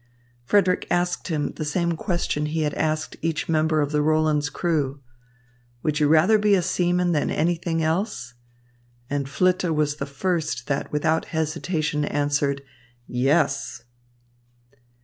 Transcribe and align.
Frederick 0.45 0.87
asked 0.89 1.27
him 1.27 1.51
the 1.57 1.63
same 1.63 1.91
question 1.91 2.47
he 2.47 2.61
had 2.61 2.73
asked 2.73 3.17
each 3.21 3.47
member 3.47 3.81
of 3.81 3.91
the 3.91 4.01
Roland's 4.01 4.49
crew: 4.49 4.99
"Would 5.83 5.99
you 5.99 6.07
rather 6.07 6.39
be 6.39 6.55
a 6.55 6.63
seaman 6.63 7.11
than 7.11 7.29
anything 7.29 7.83
else?" 7.83 8.33
And 9.11 9.29
Flitte 9.29 9.71
was 9.75 9.97
the 9.97 10.07
first 10.07 10.65
that 10.65 10.91
without 10.91 11.25
hesitation 11.25 12.03
answered, 12.03 12.63
"Yes." 13.05 13.83